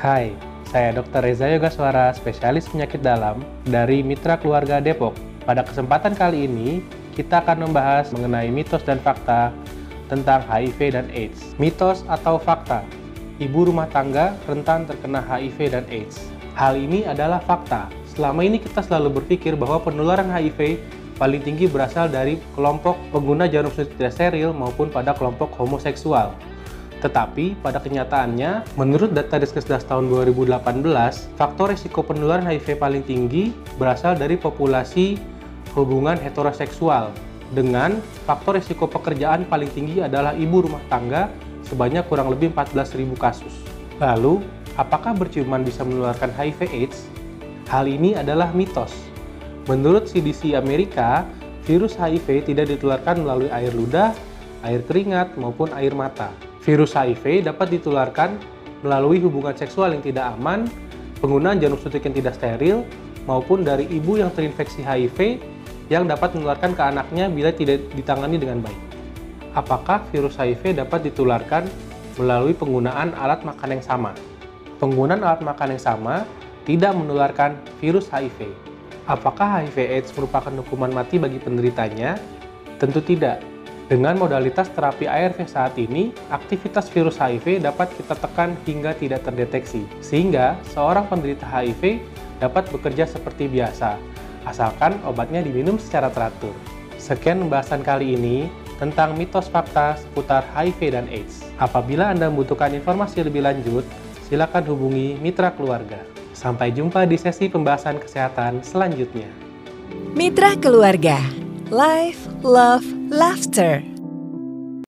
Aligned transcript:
Hai, 0.00 0.32
saya 0.64 0.96
Dr. 0.96 1.20
Reza 1.20 1.44
Yogaswara, 1.44 2.08
spesialis 2.16 2.64
penyakit 2.72 3.04
dalam 3.04 3.44
dari 3.68 4.00
Mitra 4.00 4.40
Keluarga 4.40 4.80
Depok. 4.80 5.12
Pada 5.44 5.60
kesempatan 5.60 6.16
kali 6.16 6.48
ini, 6.48 6.80
kita 7.12 7.44
akan 7.44 7.68
membahas 7.68 8.08
mengenai 8.08 8.48
mitos 8.48 8.80
dan 8.80 8.96
fakta 8.96 9.52
tentang 10.08 10.40
HIV 10.48 10.96
dan 10.96 11.04
AIDS. 11.12 11.52
Mitos 11.60 12.00
atau 12.08 12.40
fakta, 12.40 12.80
ibu 13.44 13.68
rumah 13.68 13.92
tangga 13.92 14.40
rentan 14.48 14.88
terkena 14.88 15.20
HIV 15.20 15.68
dan 15.68 15.84
AIDS. 15.92 16.32
Hal 16.56 16.80
ini 16.80 17.04
adalah 17.04 17.44
fakta. 17.44 17.92
Selama 18.08 18.40
ini 18.40 18.56
kita 18.56 18.80
selalu 18.80 19.20
berpikir 19.20 19.52
bahwa 19.52 19.84
penularan 19.84 20.32
HIV 20.32 20.80
paling 21.20 21.44
tinggi 21.44 21.68
berasal 21.68 22.08
dari 22.08 22.40
kelompok 22.56 22.96
pengguna 23.12 23.52
jarum 23.52 23.68
suntik 23.68 24.00
tidak 24.00 24.16
steril 24.16 24.56
maupun 24.56 24.88
pada 24.88 25.12
kelompok 25.12 25.52
homoseksual. 25.60 26.32
Tetapi 27.00 27.60
pada 27.64 27.80
kenyataannya, 27.80 28.76
menurut 28.76 29.16
data 29.16 29.40
Diskesdas 29.40 29.88
tahun 29.88 30.12
2018, 30.12 30.84
faktor 31.40 31.72
risiko 31.72 32.04
penularan 32.04 32.44
HIV 32.44 32.76
paling 32.76 33.04
tinggi 33.04 33.56
berasal 33.80 34.20
dari 34.20 34.36
populasi 34.36 35.16
hubungan 35.72 36.20
heteroseksual 36.20 37.08
dengan 37.56 37.98
faktor 38.28 38.60
risiko 38.60 38.84
pekerjaan 38.86 39.48
paling 39.48 39.72
tinggi 39.72 40.04
adalah 40.04 40.36
ibu 40.36 40.68
rumah 40.68 40.82
tangga 40.92 41.32
sebanyak 41.64 42.04
kurang 42.06 42.28
lebih 42.30 42.52
14.000 42.52 43.16
kasus. 43.16 43.54
Lalu, 43.96 44.44
apakah 44.76 45.16
berciuman 45.16 45.64
bisa 45.64 45.82
menularkan 45.82 46.30
HIV 46.36 46.68
AIDS? 46.68 47.08
Hal 47.70 47.86
ini 47.86 48.18
adalah 48.18 48.50
mitos 48.50 49.10
Menurut 49.68 50.10
CDC 50.10 50.58
Amerika, 50.58 51.22
virus 51.68 51.94
HIV 51.94 52.48
tidak 52.48 52.74
ditularkan 52.74 53.22
melalui 53.22 53.52
air 53.54 53.70
ludah, 53.70 54.10
air 54.66 54.82
keringat, 54.82 55.38
maupun 55.38 55.70
air 55.76 55.94
mata. 55.94 56.32
Virus 56.60 56.92
HIV 56.92 57.48
dapat 57.48 57.72
ditularkan 57.72 58.36
melalui 58.84 59.20
hubungan 59.20 59.56
seksual 59.56 59.96
yang 59.96 60.04
tidak 60.04 60.36
aman, 60.36 60.68
penggunaan 61.20 61.56
jarum 61.60 61.80
suntik 61.80 62.04
yang 62.04 62.16
tidak 62.16 62.36
steril, 62.36 62.84
maupun 63.24 63.64
dari 63.64 63.88
ibu 63.88 64.20
yang 64.20 64.32
terinfeksi 64.32 64.84
HIV 64.84 65.40
yang 65.92 66.06
dapat 66.06 66.36
menularkan 66.36 66.72
ke 66.72 66.82
anaknya 66.84 67.26
bila 67.32 67.50
tidak 67.50 67.82
ditangani 67.96 68.36
dengan 68.38 68.62
baik. 68.64 68.80
Apakah 69.56 70.06
virus 70.14 70.38
HIV 70.38 70.78
dapat 70.78 71.10
ditularkan 71.10 71.66
melalui 72.14 72.54
penggunaan 72.54 73.16
alat 73.18 73.42
makan 73.42 73.80
yang 73.80 73.84
sama? 73.84 74.14
Penggunaan 74.78 75.20
alat 75.26 75.42
makan 75.42 75.74
yang 75.74 75.82
sama 75.82 76.22
tidak 76.62 76.94
menularkan 76.94 77.58
virus 77.82 78.06
HIV. 78.12 78.46
Apakah 79.10 79.66
HIV 79.66 79.76
AIDS 79.90 80.14
merupakan 80.14 80.54
hukuman 80.62 80.94
mati 80.94 81.18
bagi 81.18 81.42
penderitanya? 81.42 82.14
Tentu 82.78 83.02
tidak. 83.02 83.49
Dengan 83.90 84.14
modalitas 84.14 84.70
terapi 84.70 85.10
ARV 85.10 85.50
saat 85.50 85.74
ini, 85.74 86.14
aktivitas 86.30 86.86
virus 86.94 87.18
HIV 87.18 87.58
dapat 87.58 87.90
kita 87.98 88.14
tekan 88.14 88.54
hingga 88.62 88.94
tidak 88.94 89.26
terdeteksi, 89.26 89.82
sehingga 89.98 90.54
seorang 90.70 91.10
penderita 91.10 91.42
HIV 91.42 91.98
dapat 92.38 92.70
bekerja 92.70 93.10
seperti 93.10 93.50
biasa, 93.50 93.98
asalkan 94.46 94.94
obatnya 95.02 95.42
diminum 95.42 95.74
secara 95.74 96.06
teratur. 96.06 96.54
Sekian 97.02 97.42
pembahasan 97.42 97.82
kali 97.82 98.14
ini 98.14 98.46
tentang 98.78 99.18
mitos 99.18 99.50
fakta 99.50 99.98
seputar 99.98 100.46
HIV 100.54 100.94
dan 100.94 101.10
AIDS. 101.10 101.42
Apabila 101.58 102.14
Anda 102.14 102.30
membutuhkan 102.30 102.70
informasi 102.70 103.26
lebih 103.26 103.42
lanjut, 103.42 103.82
silakan 104.30 104.70
hubungi 104.70 105.18
mitra 105.18 105.50
keluarga. 105.50 105.98
Sampai 106.30 106.70
jumpa 106.70 107.10
di 107.10 107.18
sesi 107.18 107.50
pembahasan 107.50 107.98
kesehatan 107.98 108.62
selanjutnya. 108.62 109.26
Mitra 110.14 110.54
Keluarga 110.62 111.18
Life, 111.74 112.30
Love, 112.46 112.99
Laughter 113.10 113.82